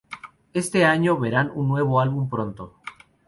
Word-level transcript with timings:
Este 0.53 0.83
año 0.83 1.19
verán 1.19 1.51
un 1.53 1.67
nuevo 1.67 1.99
álbum 1.99 2.27
pronto!!!"". 2.27 2.73